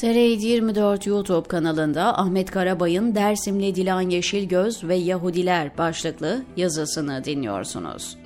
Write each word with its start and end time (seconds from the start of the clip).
tr 0.00 0.06
24 0.06 1.06
YouTube 1.06 1.48
kanalında 1.48 2.18
Ahmet 2.18 2.50
Karabay'ın 2.50 3.14
Dersimli 3.14 3.74
Dilan 3.74 4.00
Yeşilgöz 4.10 4.84
ve 4.84 4.94
Yahudiler 4.94 5.78
başlıklı 5.78 6.42
yazısını 6.56 7.24
dinliyorsunuz. 7.24 8.16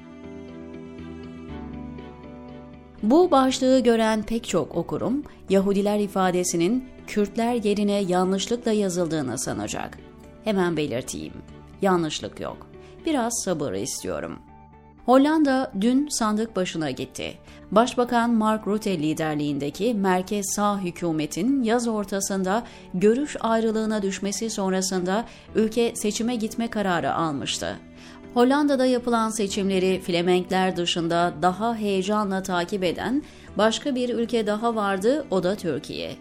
Bu 3.02 3.30
başlığı 3.30 3.80
gören 3.80 4.23
pek 4.23 4.45
çok 4.45 4.77
okurum, 4.77 5.23
Yahudiler 5.51 5.98
ifadesinin 5.98 6.89
Kürtler 7.07 7.55
yerine 7.55 8.01
yanlışlıkla 8.01 8.73
yazıldığını 8.73 9.38
sanacak. 9.38 9.98
Hemen 10.45 10.77
belirteyim. 10.77 11.34
Yanlışlık 11.83 12.41
yok. 12.41 12.66
Biraz 13.06 13.33
sabır 13.45 13.73
istiyorum. 13.73 14.38
Hollanda 15.07 15.73
dün 15.80 16.09
sandık 16.09 16.57
başına 16.57 16.91
gitti. 16.91 17.34
Başbakan 17.70 18.30
Mark 18.30 18.66
Rutte 18.66 18.98
liderliğindeki 18.98 19.95
merkez 19.95 20.46
sağ 20.55 20.80
hükümetin 20.80 21.62
yaz 21.62 21.88
ortasında 21.88 22.62
görüş 22.95 23.37
ayrılığına 23.41 24.02
düşmesi 24.02 24.51
sonrasında 24.51 25.24
ülke 25.55 25.93
seçime 25.96 26.37
gitme 26.37 26.70
kararı 26.70 27.15
almıştı. 27.15 27.77
Hollanda'da 28.34 28.87
yapılan 28.87 29.30
seçimleri 29.30 30.01
Flemenkler 30.01 30.77
dışında 30.77 31.34
daha 31.43 31.77
heyecanla 31.77 32.43
takip 32.43 32.84
eden 32.84 33.23
başka 33.59 33.95
bir 33.95 34.09
ülke 34.09 34.47
daha 34.47 34.75
vardı, 34.75 35.27
o 35.31 35.43
da 35.43 35.55
Türkiye. 35.55 36.17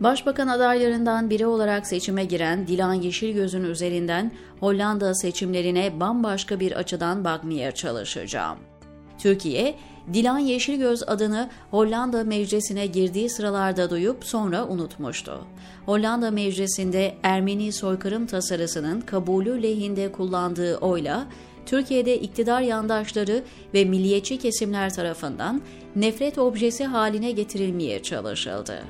Başbakan 0.00 0.48
adaylarından 0.48 1.30
biri 1.30 1.46
olarak 1.46 1.86
seçime 1.86 2.24
giren 2.24 2.66
Dilan 2.66 2.94
Yeşilgöz'ün 2.94 3.64
üzerinden 3.64 4.32
Hollanda 4.60 5.14
seçimlerine 5.14 6.00
bambaşka 6.00 6.60
bir 6.60 6.72
açıdan 6.72 7.24
bakmaya 7.24 7.72
çalışacağım. 7.72 8.58
Türkiye, 9.18 9.74
Dilan 10.12 10.38
Yeşilgöz 10.38 11.02
adını 11.06 11.50
Hollanda 11.70 12.24
Meclisi'ne 12.24 12.86
girdiği 12.86 13.30
sıralarda 13.30 13.90
duyup 13.90 14.24
sonra 14.24 14.66
unutmuştu. 14.66 15.38
Hollanda 15.86 16.30
Meclisi'nde 16.30 17.14
Ermeni 17.22 17.72
soykırım 17.72 18.26
tasarısının 18.26 19.00
kabulü 19.00 19.62
lehinde 19.62 20.12
kullandığı 20.12 20.76
oyla 20.76 21.26
Türkiye'de 21.68 22.20
iktidar 22.20 22.60
yandaşları 22.60 23.44
ve 23.74 23.84
milliyetçi 23.84 24.38
kesimler 24.38 24.94
tarafından 24.94 25.62
nefret 25.96 26.38
objesi 26.38 26.84
haline 26.84 27.32
getirilmeye 27.32 28.02
çalışıldı. 28.02 28.84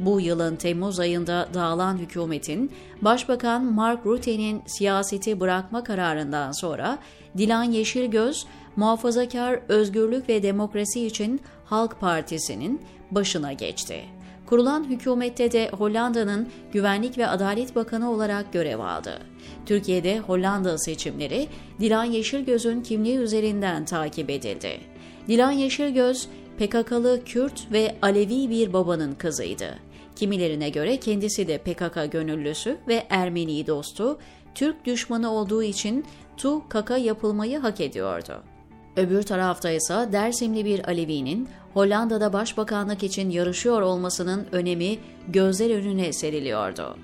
Bu 0.00 0.20
yılın 0.20 0.56
Temmuz 0.56 1.00
ayında 1.00 1.48
dağılan 1.54 1.98
hükümetin 1.98 2.72
Başbakan 3.02 3.64
Mark 3.64 4.06
Rutte'nin 4.06 4.62
siyaseti 4.66 5.40
bırakma 5.40 5.84
kararından 5.84 6.52
sonra 6.52 6.98
Dilan 7.38 7.64
Yeşilgöz, 7.64 8.46
Muhafazakar 8.76 9.60
Özgürlük 9.68 10.28
ve 10.28 10.42
Demokrasi 10.42 11.06
için 11.06 11.40
Halk 11.64 12.00
Partisi'nin 12.00 12.80
başına 13.10 13.52
geçti. 13.52 14.04
Kurulan 14.52 14.84
hükümette 14.84 15.52
de 15.52 15.70
Hollanda'nın 15.70 16.48
Güvenlik 16.72 17.18
ve 17.18 17.26
Adalet 17.26 17.76
Bakanı 17.76 18.12
olarak 18.12 18.52
görev 18.52 18.78
aldı. 18.78 19.18
Türkiye'de 19.66 20.18
Hollanda 20.18 20.78
seçimleri 20.78 21.48
Dilan 21.80 22.04
Yeşilgöz'ün 22.04 22.82
kimliği 22.82 23.16
üzerinden 23.16 23.84
takip 23.84 24.30
edildi. 24.30 24.80
Dilan 25.28 25.50
Yeşilgöz, 25.50 26.28
PKK'lı 26.58 27.20
Kürt 27.24 27.72
ve 27.72 27.96
Alevi 28.02 28.50
bir 28.50 28.72
babanın 28.72 29.14
kızıydı. 29.14 29.78
Kimilerine 30.16 30.70
göre 30.70 30.96
kendisi 30.96 31.48
de 31.48 31.58
PKK 31.58 32.12
gönüllüsü 32.12 32.76
ve 32.88 33.06
Ermeni 33.10 33.66
dostu, 33.66 34.18
Türk 34.54 34.84
düşmanı 34.84 35.30
olduğu 35.30 35.62
için 35.62 36.04
tu 36.36 36.68
kaka 36.68 36.96
yapılmayı 36.96 37.58
hak 37.58 37.80
ediyordu. 37.80 38.51
Öbür 38.96 39.22
tarafta 39.22 39.70
ise 39.70 40.08
Dersimli 40.12 40.64
bir 40.64 40.88
Alevi'nin 40.88 41.48
Hollanda'da 41.74 42.32
başbakanlık 42.32 43.02
için 43.02 43.30
yarışıyor 43.30 43.82
olmasının 43.82 44.46
önemi 44.52 44.98
gözler 45.28 45.70
önüne 45.70 46.12
seriliyordu. 46.12 46.96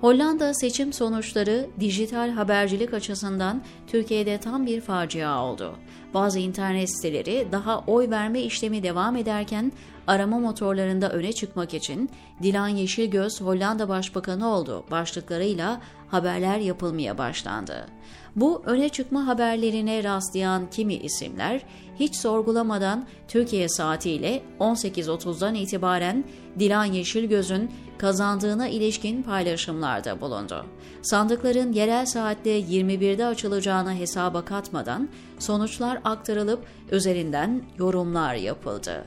Hollanda 0.00 0.54
seçim 0.54 0.92
sonuçları 0.92 1.66
dijital 1.80 2.30
habercilik 2.30 2.94
açısından 2.94 3.62
Türkiye'de 3.86 4.38
tam 4.38 4.66
bir 4.66 4.80
facia 4.80 5.44
oldu. 5.44 5.74
Bazı 6.14 6.38
internet 6.38 6.96
siteleri 6.96 7.46
daha 7.52 7.78
oy 7.78 8.10
verme 8.10 8.40
işlemi 8.40 8.82
devam 8.82 9.16
ederken 9.16 9.72
arama 10.06 10.38
motorlarında 10.38 11.10
öne 11.10 11.32
çıkmak 11.32 11.74
için 11.74 12.10
Dilan 12.42 12.68
Yeşilgöz 12.68 13.40
Hollanda 13.40 13.88
Başbakanı 13.88 14.48
oldu 14.48 14.84
başlıklarıyla 14.90 15.80
haberler 16.14 16.58
yapılmaya 16.58 17.18
başlandı. 17.18 17.86
Bu 18.36 18.62
öne 18.66 18.88
çıkma 18.88 19.26
haberlerine 19.26 20.04
rastlayan 20.04 20.70
kimi 20.70 20.94
isimler 20.94 21.62
hiç 22.00 22.16
sorgulamadan 22.16 23.06
Türkiye 23.28 23.68
saatiyle 23.68 24.42
18.30'dan 24.60 25.54
itibaren 25.54 26.24
Dilan 26.58 26.84
Yeşilgöz'ün 26.84 27.70
kazandığına 27.98 28.68
ilişkin 28.68 29.22
paylaşımlarda 29.22 30.20
bulundu. 30.20 30.66
Sandıkların 31.02 31.72
yerel 31.72 32.06
saatte 32.06 32.60
21'de 32.60 33.26
açılacağını 33.26 33.94
hesaba 33.94 34.44
katmadan 34.44 35.08
sonuçlar 35.38 36.00
aktarılıp 36.04 36.66
üzerinden 36.90 37.62
yorumlar 37.78 38.34
yapıldı. 38.34 39.04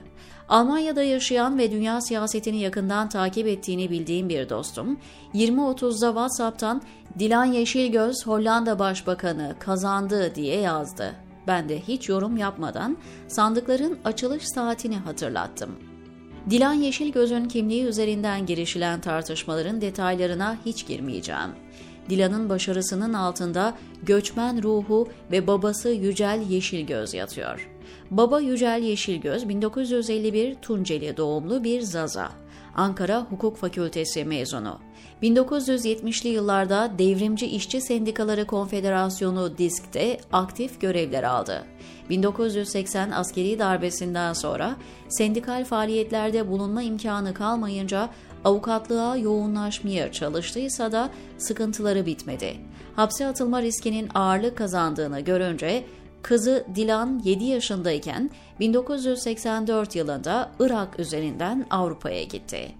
Almanya'da 0.49 1.03
yaşayan 1.03 1.57
ve 1.57 1.71
dünya 1.71 2.01
siyasetini 2.01 2.59
yakından 2.59 3.09
takip 3.09 3.47
ettiğini 3.47 3.89
bildiğim 3.89 4.29
bir 4.29 4.49
dostum, 4.49 4.97
20.30'da 5.33 6.07
WhatsApp'tan 6.07 6.81
Dilan 7.19 7.45
Yeşilgöz 7.45 8.27
Hollanda 8.27 8.79
Başbakanı 8.79 9.55
kazandı 9.59 10.35
diye 10.35 10.59
yazdı. 10.59 11.15
Ben 11.47 11.69
de 11.69 11.79
hiç 11.79 12.09
yorum 12.09 12.37
yapmadan 12.37 12.97
sandıkların 13.27 13.97
açılış 14.05 14.43
saatini 14.43 14.97
hatırlattım. 14.97 15.75
Dilan 16.49 16.73
Yeşilgöz'ün 16.73 17.45
kimliği 17.45 17.83
üzerinden 17.83 18.45
girişilen 18.45 19.01
tartışmaların 19.01 19.81
detaylarına 19.81 20.57
hiç 20.65 20.87
girmeyeceğim. 20.87 21.51
Dilan'ın 22.09 22.49
başarısının 22.49 23.13
altında 23.13 23.73
göçmen 24.03 24.63
ruhu 24.63 25.09
ve 25.31 25.47
babası 25.47 25.89
Yücel 25.89 26.41
Yeşilgöz 26.49 27.13
yatıyor. 27.13 27.76
Baba 28.11 28.39
Yücel 28.39 28.81
Yeşilgöz 28.83 29.49
1951 29.49 30.55
Tunceli 30.55 31.17
doğumlu 31.17 31.63
bir 31.63 31.81
Zaza. 31.81 32.29
Ankara 32.75 33.21
Hukuk 33.29 33.57
Fakültesi 33.57 34.25
mezunu. 34.25 34.79
1970'li 35.23 36.29
yıllarda 36.29 36.91
Devrimci 36.97 37.47
İşçi 37.47 37.81
Sendikaları 37.81 38.47
Konfederasyonu 38.47 39.57
DİSK'te 39.57 40.19
aktif 40.31 40.81
görevler 40.81 41.23
aldı. 41.23 41.63
1980 42.09 43.11
askeri 43.11 43.59
darbesinden 43.59 44.33
sonra 44.33 44.75
sendikal 45.09 45.65
faaliyetlerde 45.65 46.47
bulunma 46.47 46.81
imkanı 46.81 47.33
kalmayınca 47.33 48.09
avukatlığa 48.45 49.17
yoğunlaşmaya 49.17 50.11
çalıştıysa 50.11 50.91
da 50.91 51.09
sıkıntıları 51.37 52.05
bitmedi. 52.05 52.57
Hapse 52.95 53.27
atılma 53.27 53.61
riskinin 53.61 54.09
ağırlık 54.15 54.57
kazandığını 54.57 55.19
görünce 55.19 55.83
kızı 56.21 56.65
Dilan 56.75 57.21
7 57.23 57.43
yaşındayken 57.45 58.29
1984 58.59 59.95
yılında 59.95 60.51
Irak 60.59 60.99
üzerinden 60.99 61.65
Avrupa'ya 61.69 62.23
gitti. 62.23 62.71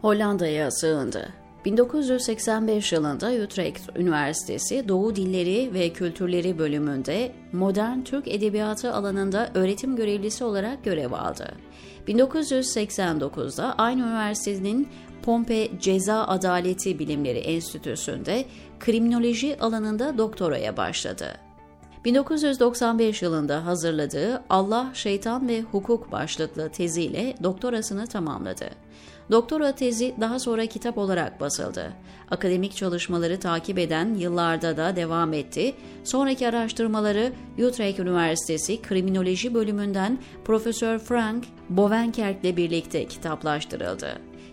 Hollanda'ya 0.00 0.70
sığındı. 0.70 1.28
1985 1.64 2.92
yılında 2.92 3.44
Utrecht 3.44 3.96
Üniversitesi 3.96 4.88
Doğu 4.88 5.16
Dilleri 5.16 5.74
ve 5.74 5.92
Kültürleri 5.92 6.58
bölümünde 6.58 7.32
modern 7.52 8.00
Türk 8.00 8.28
edebiyatı 8.28 8.94
alanında 8.94 9.50
öğretim 9.54 9.96
görevlisi 9.96 10.44
olarak 10.44 10.84
görev 10.84 11.12
aldı. 11.12 11.54
1989'da 12.08 13.74
aynı 13.78 14.02
üniversitenin 14.02 14.88
Pompe 15.22 15.68
Ceza 15.80 16.24
Adaleti 16.24 16.98
Bilimleri 16.98 17.38
Enstitüsü'nde 17.38 18.44
kriminoloji 18.80 19.60
alanında 19.60 20.18
doktoraya 20.18 20.76
başladı. 20.76 21.43
1995 22.04 23.22
yılında 23.22 23.66
hazırladığı 23.66 24.42
Allah, 24.50 24.90
Şeytan 24.94 25.48
ve 25.48 25.62
Hukuk 25.62 26.12
başlıklı 26.12 26.68
teziyle 26.68 27.34
doktorasını 27.42 28.06
tamamladı. 28.06 28.70
Doktora 29.30 29.72
tezi 29.72 30.14
daha 30.20 30.38
sonra 30.38 30.66
kitap 30.66 30.98
olarak 30.98 31.40
basıldı. 31.40 31.92
Akademik 32.30 32.76
çalışmaları 32.76 33.40
takip 33.40 33.78
eden 33.78 34.14
yıllarda 34.14 34.76
da 34.76 34.96
devam 34.96 35.32
etti. 35.32 35.74
Sonraki 36.04 36.48
araştırmaları 36.48 37.32
Utrecht 37.58 37.98
Üniversitesi 37.98 38.82
Kriminoloji 38.82 39.54
bölümünden 39.54 40.18
Profesör 40.44 40.98
Frank 40.98 41.44
Bovenkerk 41.68 42.44
ile 42.44 42.56
birlikte 42.56 43.06
kitaplaştırıldı. 43.06 44.08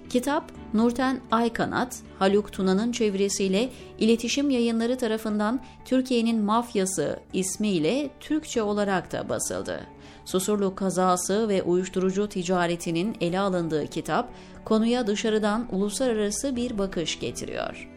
Kitap, 0.10 0.52
Nurten 0.74 1.20
Aykanat, 1.32 2.00
Haluk 2.20 2.54
Tuna'nın 2.54 2.92
çevirisiyle 2.92 3.70
iletişim 4.00 4.50
yayınları 4.50 4.98
tarafından 4.98 5.60
Türkiye'nin 5.86 6.42
Mafyası 6.42 7.20
ismiyle 7.34 8.10
Türkçe 8.20 8.62
olarak 8.62 9.12
da 9.12 9.30
basıldı. 9.30 9.80
Susurluk 10.32 10.78
kazası 10.78 11.50
ve 11.50 11.64
uyuşturucu 11.64 12.30
ticaretinin 12.30 13.16
ele 13.22 13.40
alındığı 13.40 13.88
kitap, 13.88 14.30
konuya 14.66 15.08
dışarıdan 15.08 15.68
uluslararası 15.72 16.56
bir 16.56 16.78
bakış 16.78 17.20
getiriyor. 17.20 17.90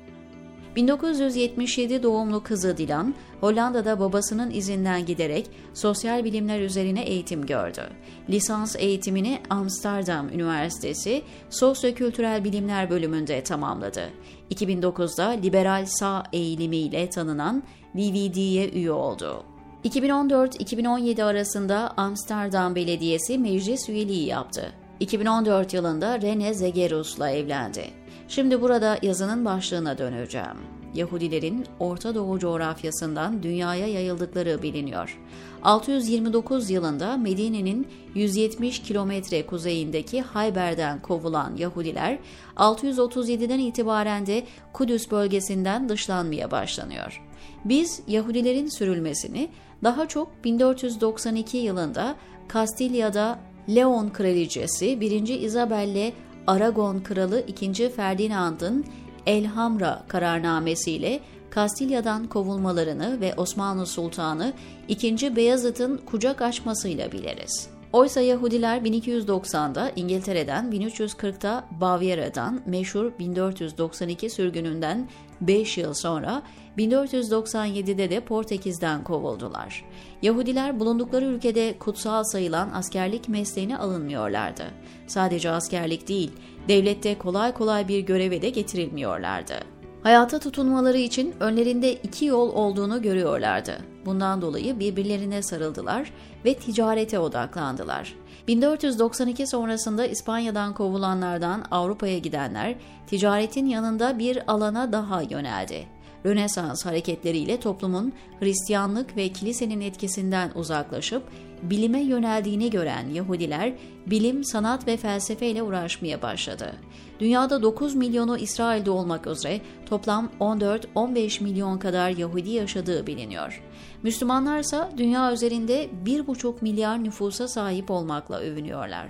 1977 0.77 2.03
doğumlu 2.03 2.43
kızı 2.43 2.77
Dilan, 2.77 3.15
Hollanda'da 3.41 4.01
babasının 4.01 4.51
izinden 4.51 5.07
giderek 5.07 5.51
sosyal 5.75 6.25
bilimler 6.25 6.61
üzerine 6.61 7.03
eğitim 7.03 7.47
gördü. 7.47 7.83
Lisans 8.29 8.77
eğitimini 8.79 9.41
Amsterdam 9.51 10.29
Üniversitesi 10.29 11.23
Sosyokültürel 11.51 12.45
Bilimler 12.45 12.91
bölümünde 12.91 13.43
tamamladı. 13.43 14.11
2009'da 14.51 15.29
liberal 15.29 15.87
sağ 15.87 16.23
eğilimiyle 16.33 17.11
tanınan 17.11 17.63
DVD'ye 17.97 18.71
üye 18.71 18.93
oldu. 18.93 19.54
2014-2017 19.85 21.25
arasında 21.25 21.93
Amsterdam 21.97 22.75
Belediyesi 22.75 23.39
meclis 23.39 23.89
üyeliği 23.89 24.27
yaptı. 24.27 24.73
2014 25.01 25.75
yılında 25.75 26.23
Rene 26.23 26.55
Zegerus'la 26.55 27.31
evlendi. 27.31 27.85
Şimdi 28.29 28.63
burada 28.63 28.99
yazının 29.03 29.45
başlığına 29.45 29.99
döneceğim. 29.99 30.57
Yahudilerin 30.95 31.67
Orta 31.79 32.15
Doğu 32.15 32.39
coğrafyasından 32.39 33.43
dünyaya 33.43 33.87
yayıldıkları 33.87 34.63
biliniyor. 34.63 35.19
629 35.63 36.71
yılında 36.71 37.17
Medine'nin 37.17 37.89
170 38.15 38.83
kilometre 38.83 39.47
kuzeyindeki 39.47 40.23
Hayber'den 40.23 41.03
kovulan 41.03 41.57
Yahudiler 41.57 42.19
637'den 42.57 43.59
itibaren 43.59 44.27
de 44.27 44.43
Kudüs 44.73 45.11
bölgesinden 45.11 45.89
dışlanmaya 45.89 46.51
başlanıyor. 46.51 47.23
Biz 47.65 48.01
Yahudilerin 48.09 48.69
sürülmesini 48.79 49.49
daha 49.85 50.09
çok 50.09 50.45
1492 50.45 51.57
yılında 51.57 52.17
Kastilya'da 52.49 53.39
Leon 53.75 54.09
kraliçesi 54.09 55.01
1. 55.01 55.29
Isabelle 55.29 56.13
Aragon 56.47 57.01
kralı 57.01 57.45
2. 57.47 57.91
Ferdinand'ın 57.91 58.85
Elhamra 59.27 60.05
kararnamesiyle 60.09 61.21
Kastilya'dan 61.51 62.27
kovulmalarını 62.27 63.21
ve 63.21 63.35
Osmanlı 63.37 63.87
Sultanı 63.87 64.53
2. 64.89 65.37
Beyazıt'ın 65.37 65.97
kucak 65.97 66.43
açmasıyla 66.43 67.13
biliriz. 67.13 67.74
Oysa 67.95 68.21
Yahudiler 68.21 68.79
1290'da 68.79 69.93
İngiltere'den, 69.97 70.71
1340'da 70.73 71.65
Bavyera'dan 71.81 72.63
meşhur 72.67 73.13
1492 73.19 74.31
sürgününden 74.31 75.09
5 75.41 75.79
yıl 75.79 75.95
sonra 75.95 76.43
1497'de 76.79 78.11
de 78.11 78.21
Portekiz'den 78.21 79.05
kovuldular. 79.05 79.85
Yahudiler 80.23 80.81
bulundukları 80.81 81.25
ülkede 81.25 81.79
kutsal 81.79 82.25
sayılan 82.25 82.71
askerlik 82.75 83.29
mesleğine 83.29 83.79
alınmıyorlardı. 83.79 84.65
Sadece 85.07 85.51
askerlik 85.51 86.09
değil, 86.09 86.33
devlette 86.69 87.19
kolay 87.19 87.55
kolay 87.55 87.89
bir 87.89 88.01
göreve 88.01 88.43
de 88.43 88.51
getirilmiyorlardı. 88.51 89.74
Hayata 90.05 90.39
tutunmaları 90.39 90.99
için 90.99 91.35
önlerinde 91.41 91.93
iki 91.95 92.25
yol 92.25 92.55
olduğunu 92.55 93.03
görüyorlardı. 93.03 93.79
Bundan 94.07 94.43
dolayı 94.43 94.79
birbirlerine 94.79 95.43
sarıldılar 95.43 96.11
ve 96.45 96.55
ticarete 96.55 97.19
odaklandılar. 97.19 98.15
1492 98.49 99.47
sonrasında 99.47 100.07
İspanya'dan 100.07 100.75
kovulanlardan 100.75 101.65
Avrupa'ya 101.71 102.19
gidenler 102.19 102.75
ticaretin 103.07 103.67
yanında 103.67 104.19
bir 104.19 104.53
alana 104.53 104.93
daha 104.93 105.23
yöneldi. 105.23 105.87
Rönesans 106.27 106.87
hareketleriyle 106.87 107.61
toplumun 107.61 108.13
Hristiyanlık 108.41 109.17
ve 109.17 109.29
kilisenin 109.29 109.81
etkisinden 109.81 110.51
uzaklaşıp 110.55 111.23
bilime 111.71 112.01
yöneldiğini 112.01 112.71
gören 112.71 113.09
Yahudiler 113.11 113.73
bilim, 114.07 114.45
sanat 114.45 114.87
ve 114.87 114.97
felsefe 114.97 115.47
ile 115.47 115.63
uğraşmaya 115.63 116.23
başladı. 116.23 116.75
Dünyada 117.21 117.63
9 117.63 117.95
milyonu 117.95 118.39
İsrail'de 118.39 118.91
olmak 118.91 119.27
üzere 119.27 119.61
toplam 119.87 120.31
14-15 120.41 121.43
milyon 121.43 121.79
kadar 121.79 122.11
Yahudi 122.11 122.51
yaşadığı 122.51 123.07
biliniyor. 123.07 123.63
Müslümanlar 124.03 124.59
ise 124.61 124.79
dünya 124.97 125.33
üzerinde 125.33 125.89
1,5 126.07 126.55
milyar 126.61 127.05
nüfusa 127.05 127.49
sahip 127.49 127.91
olmakla 127.91 128.39
övünüyorlar. 128.39 129.07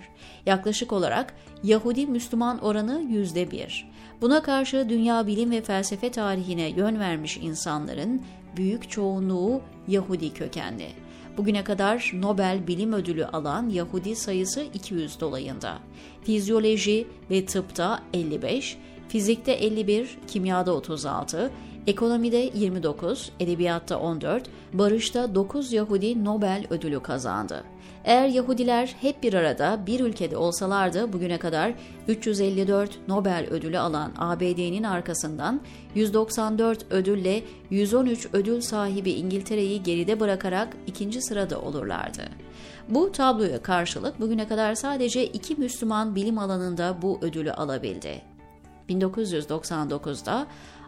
Yaklaşık 0.47 0.93
olarak 0.93 1.35
Yahudi-Müslüman 1.63 2.59
oranı 2.59 3.03
%1. 3.11 3.85
Buna 4.21 4.43
karşı 4.43 4.89
dünya 4.89 5.27
bilim 5.27 5.51
ve 5.51 5.63
felsefe 5.63 6.11
tarihine 6.11 6.69
yön 6.69 7.01
vermiş 7.01 7.37
insanların 7.37 8.23
büyük 8.57 8.91
çoğunluğu 8.91 9.61
Yahudi 9.89 10.33
kökenli. 10.33 11.04
Bugüne 11.37 11.65
kadar 11.65 12.13
Nobel 12.15 12.67
Bilim 12.67 12.93
Ödülü 12.93 13.27
alan 13.27 13.69
Yahudi 13.69 14.17
sayısı 14.17 14.63
200 14.75 15.21
dolayında. 15.21 15.79
Fizyoloji 16.23 17.07
ve 17.31 17.45
tıpta 17.45 18.03
55, 18.13 18.79
fizikte 19.09 19.53
51, 19.53 20.19
kimyada 20.29 20.75
36, 20.75 21.51
ekonomide 21.87 22.51
29, 22.55 23.33
edebiyatta 23.41 23.99
14, 23.99 24.51
barışta 24.73 25.35
9 25.35 25.73
Yahudi 25.73 26.25
Nobel 26.25 26.67
ödülü 26.71 27.01
kazandı. 27.01 27.65
Eğer 28.05 28.29
Yahudiler 28.29 28.97
hep 29.01 29.23
bir 29.23 29.35
arada 29.35 29.87
bir 29.87 30.01
ülkede 30.01 30.37
olsalardı 30.37 31.13
bugüne 31.13 31.39
kadar 31.39 31.75
354 32.09 33.09
Nobel 33.09 33.47
ödülü 33.51 33.79
alan 33.79 34.13
ABD'nin 34.19 34.83
arkasından 34.83 35.61
194 35.95 36.93
ödülle 36.93 37.43
113 37.71 38.29
ödül 38.33 38.61
sahibi 38.61 39.11
İngiltere'yi 39.11 39.83
geride 39.83 40.21
bırakarak 40.21 40.77
ikinci 40.87 41.23
sırada 41.23 41.61
olurlardı. 41.61 42.23
Bu 42.89 43.13
tabloya 43.13 43.63
karşılık 43.63 44.21
bugüne 44.21 44.49
kadar 44.49 44.75
sadece 44.75 45.27
iki 45.27 45.55
Müslüman 45.55 46.15
bilim 46.15 46.39
alanında 46.39 46.97
bu 47.03 47.19
ödülü 47.23 47.53
alabildi. 47.53 48.23
1999'da 48.89 50.47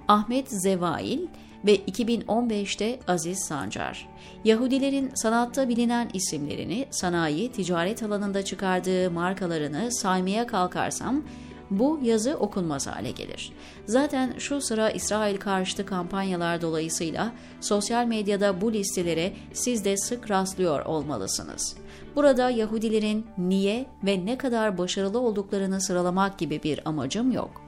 Ahmet 0.09 0.51
Zevail 0.51 1.21
ve 1.65 1.77
2015'te 1.77 2.99
Aziz 3.09 3.39
Sancar. 3.39 4.09
Yahudilerin 4.45 5.11
sanatta 5.15 5.69
bilinen 5.69 6.11
isimlerini, 6.15 6.87
sanayi, 6.91 7.53
ticaret 7.53 8.03
alanında 8.03 8.45
çıkardığı 8.45 9.11
markalarını 9.11 9.93
saymaya 9.93 10.47
kalkarsam 10.47 11.23
bu 11.71 12.01
yazı 12.03 12.35
okunmaz 12.35 12.87
hale 12.87 13.11
gelir. 13.11 13.53
Zaten 13.87 14.35
şu 14.39 14.61
sıra 14.61 14.91
İsrail 14.91 15.37
karşıtı 15.37 15.87
kampanyalar 15.87 16.63
dolayısıyla 16.63 17.33
sosyal 17.61 18.07
medyada 18.07 18.61
bu 18.61 18.73
listelere 18.73 19.33
siz 19.53 19.85
de 19.85 19.97
sık 19.97 20.31
rastlıyor 20.31 20.85
olmalısınız. 20.85 21.77
Burada 22.17 22.51
Yahudilerin 22.51 23.27
niye 23.39 23.87
ve 24.03 24.27
ne 24.27 24.39
kadar 24.39 24.79
başarılı 24.79 25.21
olduklarını 25.21 25.81
sıralamak 25.81 26.39
gibi 26.39 26.63
bir 26.63 26.89
amacım 26.89 27.33
yok. 27.33 27.66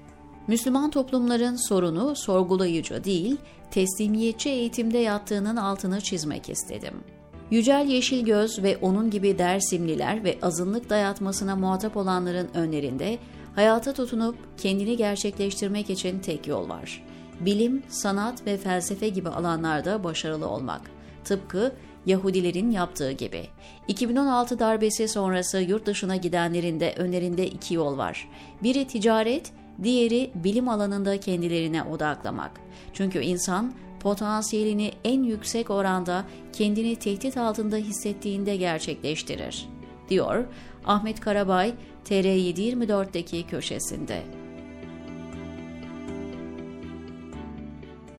Müslüman 0.48 0.90
toplumların 0.90 1.68
sorunu 1.68 2.16
sorgulayıcı 2.16 3.04
değil, 3.04 3.36
teslimiyetçi 3.70 4.50
eğitimde 4.50 4.98
yattığının 4.98 5.56
altını 5.56 6.00
çizmek 6.00 6.48
istedim. 6.48 6.94
Yücel 7.50 7.86
Yeşilgöz 7.88 8.62
ve 8.62 8.76
onun 8.76 9.10
gibi 9.10 9.38
dersimliler 9.38 10.24
ve 10.24 10.38
azınlık 10.42 10.90
dayatmasına 10.90 11.56
muhatap 11.56 11.96
olanların 11.96 12.48
önlerinde 12.54 13.18
hayata 13.54 13.92
tutunup 13.92 14.36
kendini 14.58 14.96
gerçekleştirmek 14.96 15.90
için 15.90 16.18
tek 16.18 16.46
yol 16.46 16.68
var. 16.68 17.04
Bilim, 17.40 17.82
sanat 17.88 18.46
ve 18.46 18.56
felsefe 18.56 19.08
gibi 19.08 19.28
alanlarda 19.28 20.04
başarılı 20.04 20.48
olmak. 20.48 20.80
Tıpkı 21.24 21.72
Yahudilerin 22.06 22.70
yaptığı 22.70 23.12
gibi. 23.12 23.46
2016 23.88 24.58
darbesi 24.58 25.08
sonrası 25.08 25.60
yurt 25.60 25.86
dışına 25.86 26.16
gidenlerin 26.16 26.80
de 26.80 26.94
önlerinde 26.96 27.46
iki 27.46 27.74
yol 27.74 27.98
var. 27.98 28.28
Biri 28.62 28.86
ticaret, 28.86 29.52
diğeri 29.82 30.30
bilim 30.34 30.68
alanında 30.68 31.20
kendilerine 31.20 31.82
odaklamak. 31.82 32.60
Çünkü 32.92 33.18
insan 33.20 33.72
potansiyelini 34.00 34.92
en 35.04 35.22
yüksek 35.22 35.70
oranda 35.70 36.24
kendini 36.52 36.96
tehdit 36.96 37.36
altında 37.36 37.76
hissettiğinde 37.76 38.56
gerçekleştirir, 38.56 39.68
diyor 40.08 40.44
Ahmet 40.86 41.20
Karabay 41.20 41.74
TR724'deki 42.04 43.46
köşesinde. 43.46 44.37